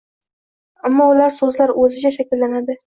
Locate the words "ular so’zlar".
1.11-1.77